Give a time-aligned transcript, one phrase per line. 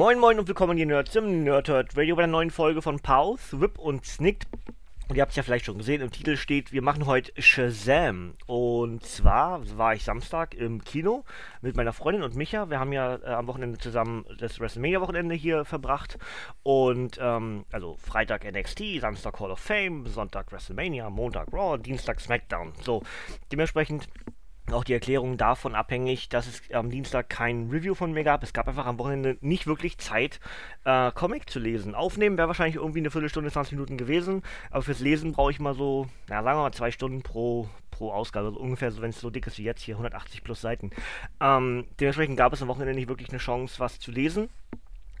[0.00, 3.60] Moin Moin und willkommen hier Nerds im Nerdhurt Radio bei einer neuen Folge von Pause,
[3.60, 4.48] Whip und Snicked.
[5.10, 8.32] Und ihr habt es ja vielleicht schon gesehen, im Titel steht, wir machen heute Shazam.
[8.46, 11.26] Und zwar war ich Samstag im Kino
[11.60, 12.70] mit meiner Freundin und Micha.
[12.70, 16.16] Wir haben ja äh, am Wochenende zusammen das WrestleMania-Wochenende hier verbracht.
[16.62, 22.72] Und ähm, also Freitag NXT, Samstag Hall of Fame, Sonntag WrestleMania, Montag Raw, Dienstag SmackDown.
[22.80, 23.02] So,
[23.52, 24.08] dementsprechend
[24.72, 28.42] auch die Erklärung davon abhängig, dass es am Dienstag kein Review von mir gab.
[28.42, 30.40] Es gab einfach am Wochenende nicht wirklich Zeit,
[30.84, 31.94] äh, Comic zu lesen.
[31.94, 35.74] Aufnehmen wäre wahrscheinlich irgendwie eine Viertelstunde, 20 Minuten gewesen, aber fürs Lesen brauche ich mal
[35.74, 39.20] so, na, sagen wir mal zwei Stunden pro, pro Ausgabe, also ungefähr so, wenn es
[39.20, 40.90] so dick ist wie jetzt hier, 180 plus Seiten.
[41.40, 44.48] Ähm, dementsprechend gab es am Wochenende nicht wirklich eine Chance, was zu lesen.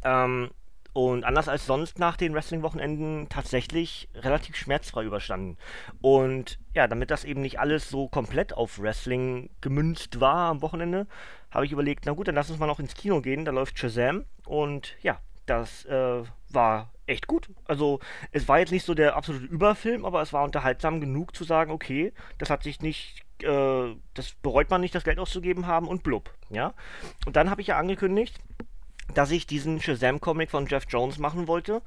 [0.02, 0.50] Ähm,
[0.92, 5.56] und anders als sonst nach den Wrestling-Wochenenden tatsächlich relativ schmerzfrei überstanden.
[6.00, 11.06] Und ja, damit das eben nicht alles so komplett auf Wrestling gemünzt war am Wochenende,
[11.50, 13.78] habe ich überlegt, na gut, dann lass uns mal noch ins Kino gehen, da läuft
[13.78, 14.24] Shazam.
[14.46, 17.48] Und ja, das äh, war echt gut.
[17.64, 21.44] Also es war jetzt nicht so der absolute Überfilm, aber es war unterhaltsam genug zu
[21.44, 25.88] sagen, okay, das hat sich nicht äh, das bereut man nicht, das Geld auszugeben haben
[25.88, 26.74] und blub, ja.
[27.26, 28.38] Und dann habe ich ja angekündigt,
[29.14, 31.82] dass ich diesen Shazam-Comic von Jeff Jones machen wollte.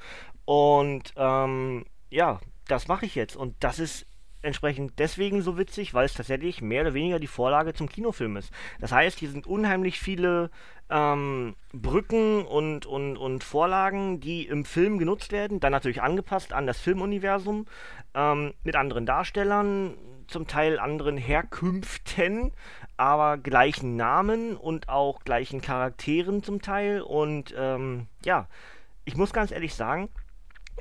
[0.46, 3.36] Und ähm, ja, das mache ich jetzt.
[3.36, 4.06] Und das ist
[4.42, 8.52] entsprechend deswegen so witzig, weil es tatsächlich mehr oder weniger die Vorlage zum Kinofilm ist.
[8.80, 10.52] Das heißt, hier sind unheimlich viele
[10.90, 16.67] ähm, Brücken und, und, und Vorlagen, die im Film genutzt werden, dann natürlich angepasst an
[16.67, 17.66] das Filmuniversum,
[18.14, 19.95] ähm, mit anderen Darstellern,
[20.28, 22.52] zum Teil anderen Herkünften,
[22.98, 27.02] aber gleichen Namen und auch gleichen Charakteren zum Teil.
[27.02, 28.48] Und ähm, ja,
[29.06, 30.10] ich muss ganz ehrlich sagen,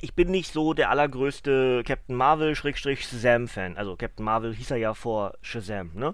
[0.01, 3.77] ich bin nicht so der allergrößte Captain Marvel-Shazam-Fan.
[3.77, 6.13] Also Captain Marvel hieß er ja vor Shazam, ne?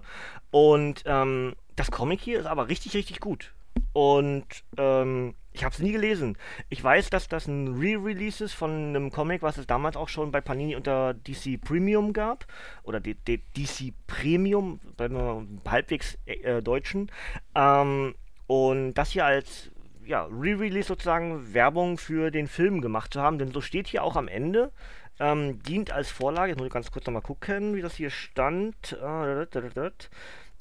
[0.50, 3.52] Und ähm, das Comic hier ist aber richtig, richtig gut.
[3.92, 6.36] Und ähm, ich habe es nie gelesen.
[6.68, 10.30] Ich weiß, dass das ein Re-Release ist von einem Comic, was es damals auch schon
[10.30, 12.46] bei Panini unter DC Premium gab.
[12.84, 17.10] Oder D D DC Premium, beim halbwegs äh, deutschen.
[17.54, 18.14] Ähm,
[18.46, 19.70] und das hier als
[20.04, 23.38] ja, Re-Release sozusagen Werbung für den Film gemacht zu haben.
[23.38, 24.72] Denn so steht hier auch am Ende.
[25.18, 26.50] Ähm, dient als Vorlage.
[26.50, 28.92] Jetzt muss ich ganz kurz nochmal gucken, wie das hier stand.
[29.02, 29.46] Äh,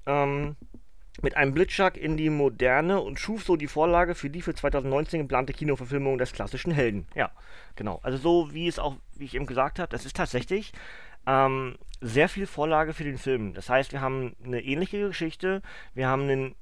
[0.06, 0.56] ähm,
[1.22, 5.22] mit einem Blitzschlag in die Moderne und schuf so die Vorlage für die für 2019
[5.22, 7.08] geplante Kinoverfilmung des klassischen Helden.
[7.16, 7.32] Ja,
[7.76, 8.00] genau.
[8.04, 10.74] Also so wie es auch, wie ich eben gesagt habe, das ist tatsächlich
[11.28, 13.54] ähm, sehr viel Vorlage für den Film.
[13.54, 15.62] Das heißt, wir haben eine ähnliche Geschichte,
[15.94, 16.56] wir haben einen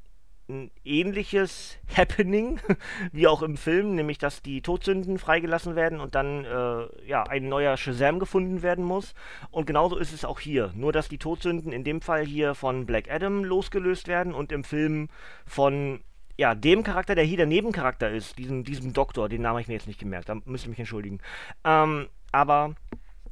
[0.49, 2.59] ein ähnliches Happening
[3.11, 7.49] wie auch im Film, nämlich dass die Todsünden freigelassen werden und dann äh, ja ein
[7.49, 9.13] neuer Shazam gefunden werden muss.
[9.51, 10.71] Und genauso ist es auch hier.
[10.75, 14.63] Nur dass die Todsünden in dem Fall hier von Black Adam losgelöst werden und im
[14.63, 15.09] Film
[15.45, 15.99] von
[16.37, 19.67] ja, dem Charakter, der hier der Nebencharakter ist, diesem, diesem Doktor, den Namen habe ich
[19.67, 21.19] mir jetzt nicht gemerkt, da müsst ihr mich entschuldigen.
[21.63, 22.75] Ähm, aber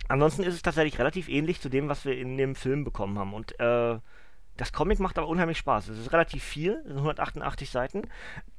[0.08, 3.34] ansonsten ist es tatsächlich relativ ähnlich zu dem, was wir in dem Film bekommen haben.
[3.34, 4.00] Und äh,
[4.58, 5.90] das Comic macht aber unheimlich Spaß.
[5.90, 8.04] Es ist relativ viel, es sind 188 Seiten,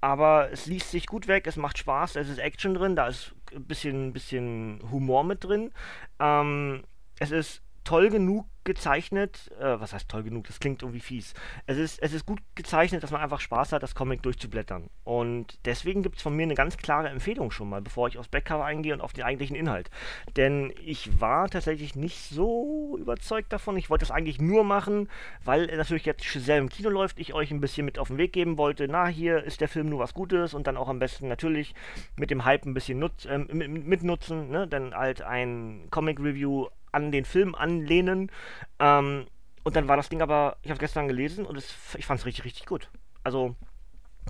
[0.00, 3.34] aber es liest sich gut weg, es macht Spaß, es ist Action drin, da ist
[3.54, 5.72] ein bisschen, bisschen Humor mit drin.
[6.18, 6.84] Ähm,
[7.18, 11.34] es ist toll genug gezeichnet, äh, was heißt toll genug, das klingt irgendwie fies.
[11.66, 14.90] Es ist, es ist gut gezeichnet, dass man einfach Spaß hat, das Comic durchzublättern.
[15.04, 18.28] Und deswegen gibt es von mir eine ganz klare Empfehlung schon mal, bevor ich aufs
[18.28, 19.88] Backcover eingehe und auf den eigentlichen Inhalt.
[20.36, 23.76] Denn ich war tatsächlich nicht so überzeugt davon.
[23.76, 25.08] Ich wollte das eigentlich nur machen,
[25.44, 28.32] weil natürlich jetzt Shazam im Kino läuft, ich euch ein bisschen mit auf den Weg
[28.32, 28.88] geben wollte.
[28.88, 31.72] Na, hier ist der Film nur was Gutes und dann auch am besten natürlich
[32.16, 34.66] mit dem Hype ein bisschen nutz, äh, mitnutzen, ne?
[34.66, 38.30] Denn halt ein Comic-Review an den Film anlehnen.
[38.78, 39.26] Ähm,
[39.64, 42.26] und dann war das Ding aber, ich habe gestern gelesen und es, ich fand es
[42.26, 42.88] richtig, richtig gut.
[43.24, 43.56] Also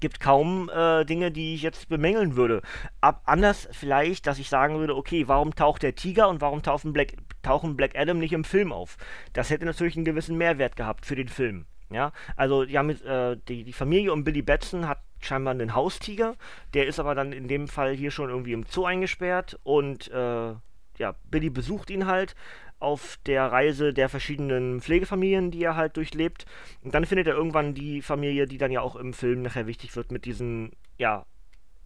[0.00, 2.62] gibt kaum äh, Dinge, die ich jetzt bemängeln würde.
[3.00, 6.92] Ab anders vielleicht, dass ich sagen würde, okay, warum taucht der Tiger und warum tauchen
[6.92, 8.96] Black, tauchen Black Adam nicht im Film auf?
[9.32, 11.66] Das hätte natürlich einen gewissen Mehrwert gehabt für den Film.
[11.90, 16.34] Ja, also die, haben, äh, die, die Familie um Billy Batson hat scheinbar einen Haustiger,
[16.74, 20.54] der ist aber dann in dem Fall hier schon irgendwie im Zoo eingesperrt und äh,
[20.98, 22.34] ja, Billy besucht ihn halt
[22.78, 26.46] auf der Reise der verschiedenen Pflegefamilien, die er halt durchlebt.
[26.82, 29.96] Und dann findet er irgendwann die Familie, die dann ja auch im Film nachher wichtig
[29.96, 31.24] wird, mit diesen, ja,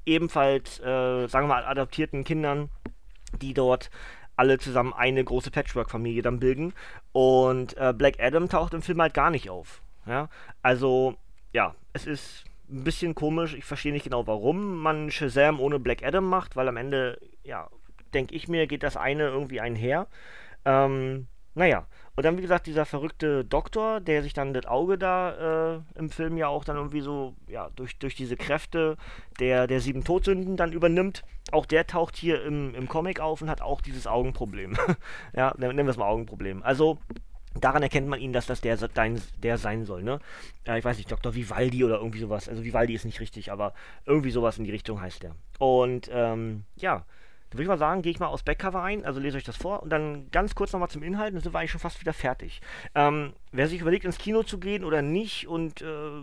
[0.05, 2.71] ebenfalls, äh, sagen wir mal, adoptierten Kindern,
[3.41, 3.91] die dort
[4.37, 6.73] alle zusammen eine große Patchwork-Familie dann bilden.
[7.13, 9.83] Und äh, Black Adam taucht im Film halt gar nicht auf.
[10.07, 10.29] Ja?
[10.63, 11.15] Also,
[11.53, 13.55] ja, es ist ein bisschen komisch.
[13.55, 17.69] Ich verstehe nicht genau, warum man Shazam ohne Black Adam macht, weil am Ende, ja,
[18.11, 20.07] denke ich mir, geht das eine irgendwie einher.
[20.65, 21.87] Ähm, naja,
[22.17, 26.11] und dann, wie gesagt, dieser verrückte Doktor, der sich dann das Auge da äh, im
[26.11, 28.97] Film ja auch dann irgendwie so, ja, durch, durch diese Kräfte
[29.41, 31.25] der, der sieben Todsünden dann übernimmt.
[31.51, 34.77] Auch der taucht hier im, im Comic auf und hat auch dieses Augenproblem.
[35.35, 36.63] ja, nennen wir es mal Augenproblem.
[36.63, 36.99] Also,
[37.55, 40.21] Daran erkennt man ihn, dass das der, der sein soll, ne?
[40.65, 41.35] Äh, ich weiß nicht, Dr.
[41.35, 42.49] Vivaldi oder irgendwie sowas.
[42.49, 43.75] Also Vivaldi ist nicht richtig, aber
[44.07, 45.35] irgendwie sowas in die Richtung heißt der.
[45.59, 47.05] Und ähm, ja,
[47.51, 49.57] da würde ich mal sagen, gehe ich mal aus Backcover ein, also lese euch das
[49.57, 52.13] vor und dann ganz kurz nochmal zum Inhalt, dann sind wir eigentlich schon fast wieder
[52.13, 52.61] fertig.
[52.95, 56.23] Ähm, wer sich überlegt, ins Kino zu gehen oder nicht und äh,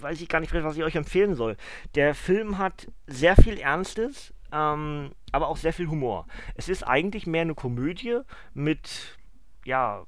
[0.00, 1.56] weiß ich gar nicht, was ich euch empfehlen soll.
[1.96, 6.26] Der Film hat sehr viel Ernstes, ähm, aber auch sehr viel Humor.
[6.54, 8.20] Es ist eigentlich mehr eine Komödie
[8.54, 9.18] mit,
[9.64, 10.04] ja,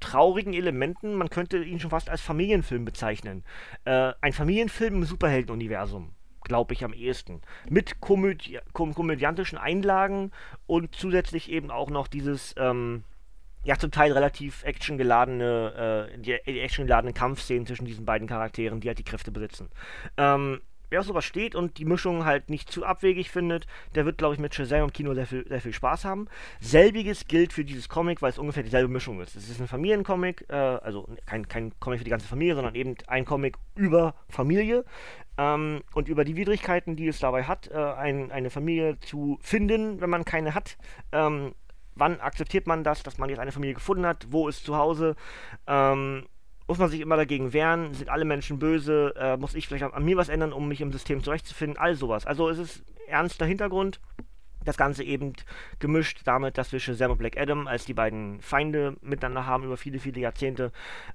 [0.00, 1.14] traurigen Elementen.
[1.14, 3.44] Man könnte ihn schon fast als Familienfilm bezeichnen.
[3.84, 6.15] Äh, ein Familienfilm im Superheldenuniversum
[6.46, 7.42] glaube ich, am ehesten.
[7.68, 10.32] Mit komödi kom komödiantischen Einlagen
[10.66, 13.04] und zusätzlich eben auch noch dieses, ähm,
[13.64, 18.88] ja, zum Teil relativ actiongeladene, äh, die, die actiongeladenen Kampfszenen zwischen diesen beiden Charakteren, die
[18.88, 19.68] halt die Kräfte besitzen.
[20.16, 20.60] Ähm,
[20.90, 24.34] wer auf sowas steht und die Mischung halt nicht zu abwegig findet, der wird, glaube
[24.34, 26.28] ich, mit Shazam im Kino sehr viel, sehr viel Spaß haben.
[26.60, 29.36] Selbiges gilt für dieses Comic, weil es ungefähr dieselbe Mischung ist.
[29.36, 32.94] Es ist ein Familiencomic, äh, also kein, kein Comic für die ganze Familie, sondern eben
[33.06, 34.84] ein Comic über Familie
[35.38, 40.00] ähm, und über die Widrigkeiten, die es dabei hat, äh, ein, eine Familie zu finden,
[40.00, 40.78] wenn man keine hat.
[41.12, 41.54] Ähm,
[41.94, 44.26] wann akzeptiert man das, dass man jetzt eine Familie gefunden hat?
[44.30, 45.16] Wo ist zu Hause?
[45.66, 46.26] Ähm,
[46.66, 47.94] muss man sich immer dagegen wehren?
[47.94, 49.14] Sind alle Menschen böse?
[49.16, 51.78] Äh, muss ich vielleicht an, mir was ändern, um mich im System zurechtzufinden?
[51.78, 52.26] All sowas.
[52.26, 54.00] Also es ist ernster Hintergrund.
[54.64, 55.32] Das Ganze eben
[55.78, 59.76] gemischt damit, dass wir Shazam und Black Adam als die beiden Feinde miteinander haben über
[59.76, 60.72] viele, viele Jahrzehnte,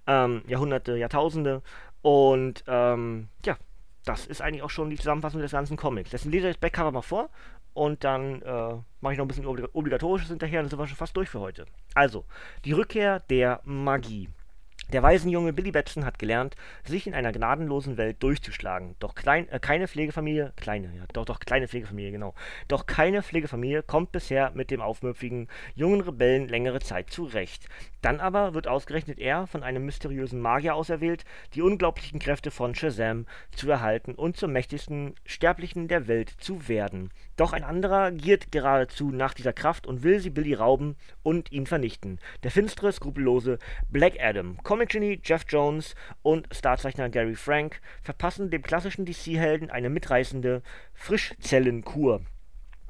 [0.08, 1.62] ähm, Jahrhunderte, Jahrtausende.
[2.02, 3.58] Und ähm, ja,
[4.06, 6.12] das ist eigentlich auch schon die Zusammenfassung des ganzen Comics.
[6.12, 7.30] Deswegen lese ich das Backcover mal vor
[7.74, 11.16] und dann äh, mache ich noch ein bisschen Obligatorisches hinterher dann sind wir schon fast
[11.16, 11.66] durch für heute.
[11.94, 12.26] Also,
[12.64, 14.30] die Rückkehr der Magie.
[14.92, 18.96] Der Waisenjunge Billy Batson hat gelernt, sich in einer gnadenlosen Welt durchzuschlagen.
[19.00, 22.34] Doch klein, äh, keine Pflegefamilie, kleine, ja, doch, doch, kleine Pflegefamilie, genau.
[22.68, 27.70] Doch keine Pflegefamilie kommt bisher mit dem aufmüpfigen jungen Rebellen längere Zeit zurecht.
[28.02, 33.28] Dann aber wird ausgerechnet er von einem mysteriösen Magier auserwählt, die unglaublichen Kräfte von Shazam
[33.52, 37.12] zu erhalten und zum mächtigsten Sterblichen der Welt zu werden.
[37.38, 41.68] Doch ein anderer giert geradezu nach dieser Kraft und will sie Billy rauben und ihn
[41.68, 42.20] vernichten.
[42.44, 43.60] Der finstere, skrupellose
[43.90, 44.58] Black Adam.
[44.64, 50.64] Comic-Genie Jeff Jones und Starzeichner Gary Frank verpassen dem klassischen DC-Helden eine mitreißende
[50.94, 52.22] Frischzellenkur.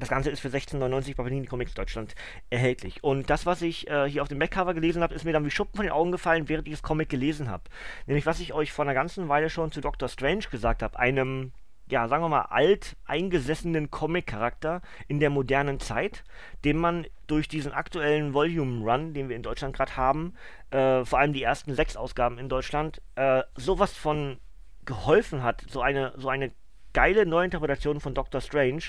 [0.02, 2.16] Das Ganze ist für 16,99 bei Panini Comics Deutschland
[2.50, 3.04] erhältlich.
[3.04, 5.52] Und das, was ich äh, hier auf dem Backcover gelesen habe, ist mir dann wie
[5.52, 7.66] Schuppen von den Augen gefallen, während ich das Comic gelesen habe.
[8.08, 11.52] Nämlich, was ich euch vor einer ganzen Weile schon zu Doctor Strange gesagt habe, einem
[11.88, 16.24] ja, sagen wir mal, alt eingesessenen Comic-Charakter in der modernen Zeit,
[16.66, 20.34] den man durch diesen aktuellen Volume-Run, den wir in Deutschland gerade haben,
[20.72, 24.40] äh, vor allem die ersten sechs Ausgaben in Deutschland, äh, sowas von
[24.84, 25.64] geholfen hat.
[25.70, 26.52] So eine, so eine
[26.94, 28.86] geile Neuinterpretation von Doctor Strange.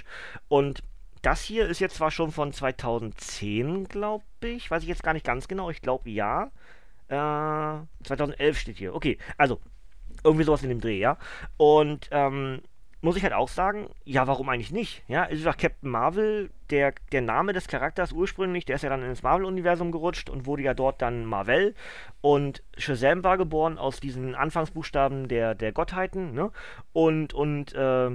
[0.48, 0.82] Und
[1.22, 4.70] das hier ist jetzt zwar schon von 2010, glaube ich.
[4.70, 5.70] Weiß ich jetzt gar nicht ganz genau.
[5.70, 6.50] Ich glaube ja.
[7.08, 8.94] Äh, 2011 steht hier.
[8.94, 9.60] Okay, also
[10.24, 11.18] irgendwie sowas in dem Dreh, ja.
[11.56, 12.62] Und ähm,
[13.02, 15.02] muss ich halt auch sagen, ja, warum eigentlich nicht?
[15.08, 18.90] Ja, es ist doch Captain Marvel, der, der Name des Charakters ursprünglich, der ist ja
[18.90, 21.74] dann ins Marvel-Universum gerutscht und wurde ja dort dann Marvel.
[22.20, 26.52] Und Shazam war geboren aus diesen Anfangsbuchstaben der, der Gottheiten, ne?
[26.92, 28.10] Und, und, äh,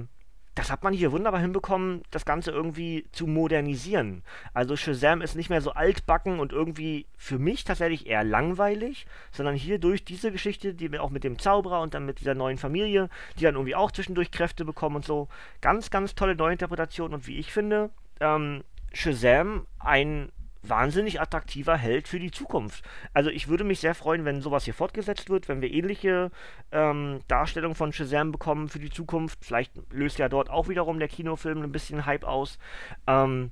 [0.58, 4.24] das hat man hier wunderbar hinbekommen, das Ganze irgendwie zu modernisieren.
[4.56, 9.54] Also Shazam ist nicht mehr so altbacken und irgendwie für mich tatsächlich eher langweilig, sondern
[9.54, 13.10] hier durch diese Geschichte, die auch mit dem Zauberer und dann mit dieser neuen Familie,
[13.38, 15.28] die dann irgendwie auch zwischendurch Kräfte bekommen und so,
[15.62, 22.20] ganz, ganz tolle Neuinterpretation und wie ich finde, ähm, Shazam ein wahnsinnig attraktiver Held für
[22.20, 22.84] die Zukunft.
[23.14, 26.32] Also ich würde mich sehr freuen, wenn sowas hier fortgesetzt wird, wenn wir ähnliche
[26.72, 29.40] ähm, Darstellungen von Shazam bekommen für die Zukunft.
[29.44, 32.58] Vielleicht löst ja dort auch wiederum der Kinofilm ein bisschen Hype aus.
[33.06, 33.52] Ähm,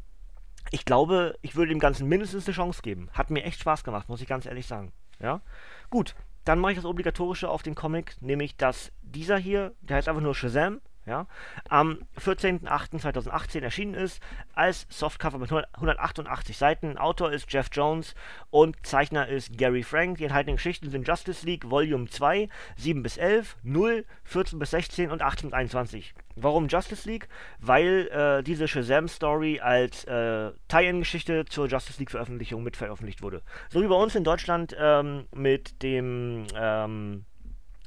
[0.71, 3.09] ich glaube, ich würde dem Ganzen mindestens eine Chance geben.
[3.13, 4.91] Hat mir echt Spaß gemacht, muss ich ganz ehrlich sagen.
[5.19, 5.41] Ja,
[5.89, 6.15] gut.
[6.43, 10.21] Dann mache ich das Obligatorische auf den Comic, nämlich dass dieser hier, der heißt einfach
[10.21, 11.27] nur Shazam, ja,
[11.69, 14.21] am 14.08.2018 erschienen ist,
[14.53, 16.97] als Softcover mit 188 Seiten.
[16.97, 18.15] Autor ist Jeff Jones
[18.49, 20.17] und Zeichner ist Gary Frank.
[20.17, 25.11] Die enthaltenen Geschichten sind Justice League Volume 2, 7 bis 11, 0, 14 bis 16
[25.11, 26.13] und 18 bis 21.
[26.35, 27.29] Warum Justice League?
[27.59, 33.41] Weil äh, diese Shazam-Story als äh, Tie-In-Geschichte zur Justice League-Veröffentlichung mit veröffentlicht wurde.
[33.69, 37.25] So wie bei uns in Deutschland ähm, mit dem, ähm,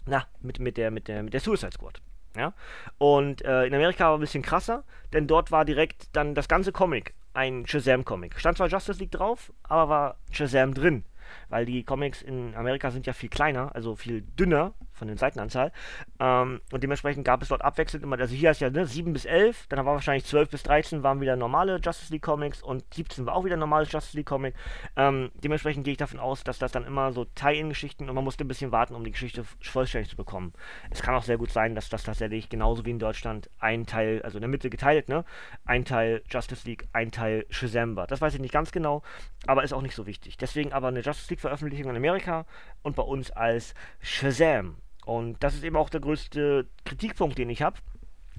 [0.07, 2.01] na, mit, mit, der, mit, der, mit der Suicide Squad.
[2.39, 2.55] Ja?
[2.99, 6.73] Und äh, in Amerika war ein bisschen krasser, denn dort war direkt dann das ganze
[6.73, 8.39] Comic ein Shazam-Comic.
[8.41, 11.05] Stand zwar Justice League drauf, aber war Shazam drin
[11.49, 15.73] weil die Comics in Amerika sind ja viel kleiner, also viel dünner von der Seitenanzahl.
[16.21, 19.25] Ähm, und dementsprechend gab es dort abwechselnd immer, also hier ist ja ne, 7 bis
[19.25, 23.27] 11, dann war wahrscheinlich 12 bis 13 waren wieder normale Justice League Comics und 17
[23.27, 24.55] war auch wieder normales Justice League Comic.
[24.97, 28.45] Ähm, dementsprechend gehe ich davon aus, dass das dann immer so Tie-In-Geschichten und man musste
[28.45, 30.53] ein bisschen warten, um die Geschichte vollständig zu bekommen.
[30.91, 34.21] Es kann auch sehr gut sein, dass das tatsächlich genauso wie in Deutschland ein Teil,
[34.23, 35.25] also in der Mitte geteilt, ne,
[35.65, 38.07] ein Teil Justice League, ein Teil Shazam war.
[38.07, 39.03] Das weiß ich nicht ganz genau,
[39.47, 40.37] aber ist auch nicht so wichtig.
[40.37, 42.47] Deswegen aber eine Justice League Veröffentlichung in Amerika
[42.83, 44.77] und bei uns als Shazam.
[45.09, 47.79] Und das ist eben auch der größte Kritikpunkt, den ich habe.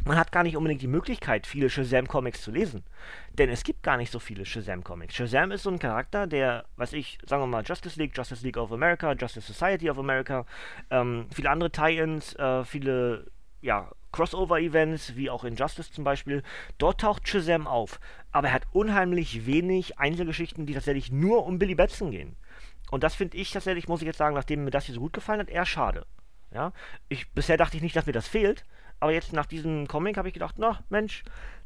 [0.05, 2.83] Man hat gar nicht unbedingt die Möglichkeit, viele Shazam-Comics zu lesen.
[3.33, 5.15] Denn es gibt gar nicht so viele Shazam-Comics.
[5.15, 8.57] Shazam ist so ein Charakter, der, was ich, sagen wir mal, Justice League, Justice League
[8.57, 10.45] of America, Justice Society of America,
[10.91, 13.25] ähm, viele andere Tie-Ins, äh, viele,
[13.61, 16.43] ja, Crossover-Events, wie auch in Justice zum Beispiel,
[16.77, 17.99] dort taucht Shazam auf.
[18.31, 22.35] Aber er hat unheimlich wenig Einzelgeschichten, die tatsächlich nur um Billy Batson gehen.
[22.91, 25.13] Und das finde ich tatsächlich, muss ich jetzt sagen, nachdem mir das hier so gut
[25.13, 26.05] gefallen hat, eher schade.
[26.51, 26.73] Ja,
[27.09, 28.63] ich, bisher dachte ich nicht, dass mir das fehlt,
[28.99, 31.23] aber jetzt nach diesem Comic habe ich gedacht, na Mensch,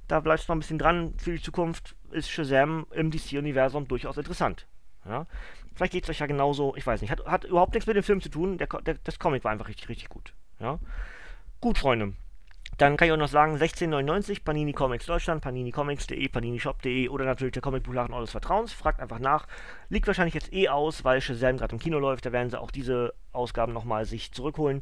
[0.07, 1.13] da bleibst du noch ein bisschen dran.
[1.17, 4.67] Für die Zukunft ist Shazam im DC-Universum durchaus interessant.
[5.05, 5.25] Ja,
[5.75, 7.11] vielleicht geht es euch ja genauso, ich weiß nicht.
[7.11, 9.67] Hat, hat überhaupt nichts mit dem Film zu tun, der, der, das Comic war einfach
[9.67, 10.33] richtig, richtig gut.
[10.59, 10.79] Ja,
[11.61, 12.13] gut, Freunde.
[12.83, 17.61] Dann kann ich auch noch sagen, 16,99 Panini Comics Deutschland, paninicomics.de, paninishop.de oder natürlich der
[17.61, 18.73] Comicbuchladen eures Vertrauens.
[18.73, 19.47] Fragt einfach nach.
[19.87, 22.25] Liegt wahrscheinlich jetzt eh aus, weil Shazam gerade im Kino läuft.
[22.25, 24.81] Da werden sie auch diese Ausgaben nochmal sich zurückholen.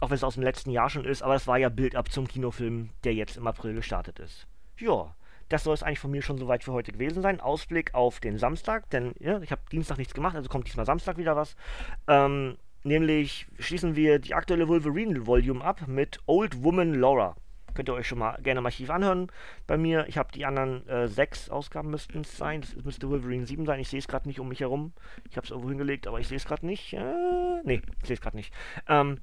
[0.00, 1.22] Auch wenn es aus dem letzten Jahr schon ist.
[1.22, 4.46] Aber es war ja Bild ab zum Kinofilm, der jetzt im April gestartet ist.
[4.78, 5.14] Ja,
[5.50, 7.38] das soll es eigentlich von mir schon soweit für heute gewesen sein.
[7.38, 11.18] Ausblick auf den Samstag, denn ja, ich habe Dienstag nichts gemacht, also kommt diesmal Samstag
[11.18, 11.54] wieder was.
[12.08, 17.36] Ähm, Nämlich schließen wir die aktuelle Wolverine-Volume ab mit Old Woman Laura.
[17.74, 19.28] Könnt ihr euch schon mal gerne im Archiv anhören.
[19.66, 22.60] Bei mir, ich habe die anderen äh, sechs Ausgaben müssten es sein.
[22.60, 23.80] Das müsste Wolverine 7 sein.
[23.80, 24.92] Ich sehe es gerade nicht um mich herum.
[25.28, 26.92] Ich habe es irgendwo hingelegt, aber ich sehe es gerade nicht.
[26.92, 28.52] Äh, nee, ich sehe es gerade nicht.
[28.88, 29.18] Ähm,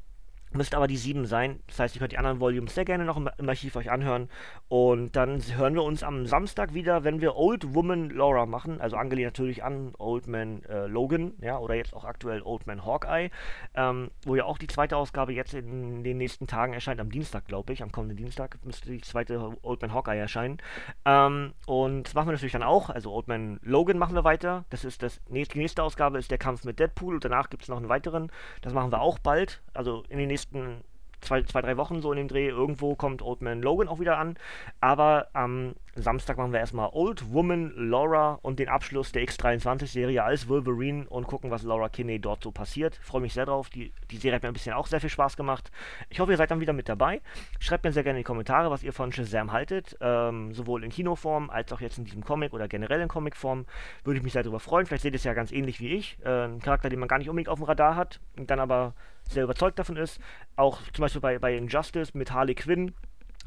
[0.51, 1.59] Müsste aber die 7 sein.
[1.67, 4.29] Das heißt, ihr könnt die anderen Volumes sehr gerne noch im, Archiv euch anhören.
[4.67, 8.81] Und dann hören wir uns am Samstag wieder, wenn wir Old Woman Laura machen.
[8.81, 12.83] Also angelehnt natürlich an Old Man äh, Logan, ja, oder jetzt auch aktuell Old Man
[12.83, 13.29] Hawkeye.
[13.75, 16.99] Ähm, wo ja auch die zweite Ausgabe jetzt in den nächsten Tagen erscheint.
[16.99, 17.83] Am Dienstag, glaube ich.
[17.83, 20.57] Am kommenden Dienstag müsste die zweite Old Man Hawkeye erscheinen.
[21.05, 22.89] Ähm, und das machen wir natürlich dann auch.
[22.89, 24.65] Also Old Man Logan machen wir weiter.
[24.71, 27.13] Das ist das die nächste Ausgabe ist der Kampf mit Deadpool.
[27.13, 28.31] Und danach gibt es noch einen weiteren.
[28.61, 29.61] Das machen wir auch bald.
[29.73, 30.83] Also in den nächsten nächsten
[31.21, 32.47] zwei, zwei, drei Wochen so in dem Dreh.
[32.47, 34.37] Irgendwo kommt Old Man Logan auch wieder an.
[34.79, 40.47] Aber am Samstag machen wir erstmal Old Woman Laura und den Abschluss der X23-Serie als
[40.47, 42.95] Wolverine und gucken, was Laura Kinney dort so passiert.
[43.01, 43.69] Freue mich sehr drauf.
[43.69, 45.71] Die, die Serie hat mir ein bisschen auch sehr viel Spaß gemacht.
[46.09, 47.21] Ich hoffe, ihr seid dann wieder mit dabei.
[47.59, 49.97] Schreibt mir sehr gerne in die Kommentare, was ihr von Shazam haltet.
[49.99, 53.65] Ähm, sowohl in Kinoform als auch jetzt in diesem Comic oder generell in Comicform.
[54.05, 54.85] Würde ich mich sehr darüber freuen.
[54.85, 56.17] Vielleicht seht ihr es ja ganz ähnlich wie ich.
[56.23, 58.93] Äh, ein Charakter, den man gar nicht unbedingt auf dem Radar hat und dann aber
[59.29, 60.19] sehr überzeugt davon ist.
[60.55, 62.93] Auch zum Beispiel bei, bei Injustice mit Harley Quinn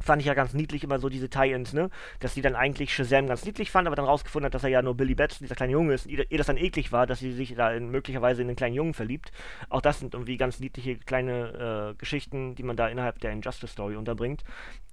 [0.03, 1.89] fand ich ja ganz niedlich immer so diese Tie-Ins, ne?
[2.21, 4.83] Dass sie dann eigentlich Shazam ganz niedlich fand, aber dann rausgefunden hat, dass er ja
[4.83, 7.33] nur Billy Batson, dieser kleine Junge ist, und ihr, das dann eklig war, dass sie
[7.33, 9.31] sich da in, möglicherweise in den kleinen Jungen verliebt.
[9.69, 13.97] Auch das sind irgendwie ganz niedliche kleine äh, Geschichten, die man da innerhalb der Injustice-Story
[13.97, 14.43] unterbringt.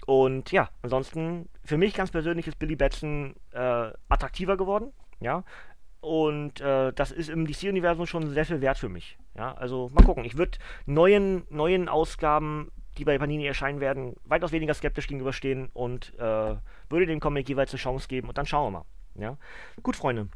[0.05, 5.43] Und ja, ansonsten, für mich ganz persönlich ist Billy Batson äh, attraktiver geworden, ja.
[6.01, 9.17] Und äh, das ist im DC-Universum schon sehr viel wert für mich.
[9.35, 10.23] Ja, also mal gucken.
[10.25, 16.13] Ich würde neuen, neuen Ausgaben, die bei Panini erscheinen werden, weitaus weniger skeptisch gegenüberstehen und
[16.17, 16.55] äh,
[16.89, 18.85] würde dem Comic jeweils eine Chance geben und dann schauen wir mal.
[19.15, 19.37] Ja?
[19.83, 20.29] Gut, Freunde.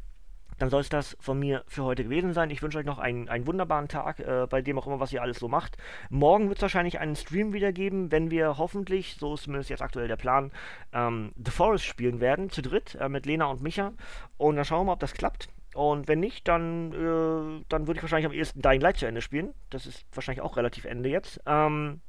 [0.58, 2.50] Dann soll es das von mir für heute gewesen sein.
[2.50, 5.22] Ich wünsche euch noch einen, einen wunderbaren Tag, äh, bei dem auch immer, was ihr
[5.22, 5.76] alles so macht.
[6.10, 9.82] Morgen wird es wahrscheinlich einen Stream wieder geben, wenn wir hoffentlich, so ist zumindest jetzt
[9.82, 10.52] aktuell der Plan,
[10.92, 13.92] ähm, The Forest spielen werden, zu dritt, äh, mit Lena und Micha.
[14.36, 15.48] Und dann schauen wir mal, ob das klappt.
[15.74, 19.20] Und wenn nicht, dann, äh, dann würde ich wahrscheinlich am ehesten Dying Light zu Ende
[19.20, 19.54] spielen.
[19.70, 21.40] Das ist wahrscheinlich auch relativ Ende jetzt.
[21.46, 22.00] Ähm,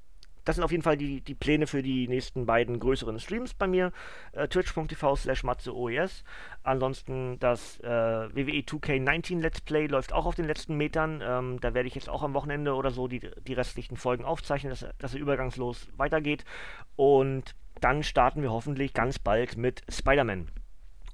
[0.45, 3.67] das sind auf jeden Fall die, die Pläne für die nächsten beiden größeren Streams bei
[3.67, 3.91] mir.
[4.31, 6.23] Äh, Twitch.tv slash matzeoes.
[6.63, 11.21] Ansonsten das äh, WWE 2K19 Let's Play läuft auch auf den letzten Metern.
[11.25, 14.69] Ähm, da werde ich jetzt auch am Wochenende oder so die, die restlichen Folgen aufzeichnen,
[14.69, 16.45] dass, dass er übergangslos weitergeht.
[16.95, 20.49] Und dann starten wir hoffentlich ganz bald mit Spider-Man.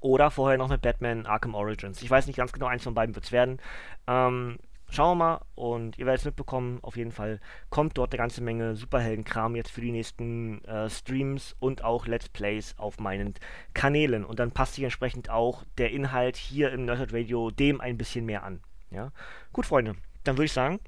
[0.00, 2.02] Oder vorher noch mit Batman Arkham Origins.
[2.02, 3.60] Ich weiß nicht ganz genau, eins von beiden wird es werden.
[4.06, 4.58] Ähm,
[4.92, 6.78] schauen wir mal und ihr werdet es mitbekommen.
[6.82, 11.56] Auf jeden Fall kommt dort eine ganze Menge Superhelden-Kram jetzt für die nächsten äh, Streams
[11.58, 13.34] und auch Let's Plays auf meinen
[13.74, 14.24] Kanälen.
[14.24, 18.26] Und dann passt sich entsprechend auch der Inhalt hier im Nerdhurt Radio dem ein bisschen
[18.26, 18.60] mehr an.
[18.90, 19.12] Ja?
[19.52, 20.78] Gut, Freunde, dann würde ich sagen,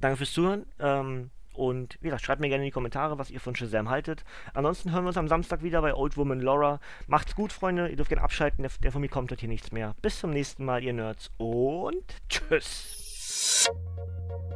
[0.00, 0.66] danke fürs Zuhören.
[0.78, 4.24] Ähm, und wie gesagt, schreibt mir gerne in die Kommentare, was ihr von Shazam haltet.
[4.54, 6.80] Ansonsten hören wir uns am Samstag wieder bei Old Woman Laura.
[7.06, 7.88] Macht's gut, Freunde.
[7.88, 8.62] Ihr dürft gerne abschalten.
[8.62, 9.94] Der, der von mir kommt heute hier nichts mehr.
[10.00, 11.30] Bis zum nächsten Mal, ihr Nerds.
[11.36, 13.01] Und tschüss.
[13.32, 14.51] フッ。